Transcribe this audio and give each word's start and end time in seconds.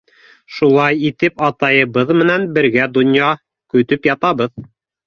Шулай 0.55 0.97
итеп 1.09 1.43
атайыбыҙ 1.49 2.15
менән 2.23 2.49
бергә 2.57 2.89
донъя 2.99 3.33
көтөп 3.77 4.13
ятабыҙ. 4.15 4.63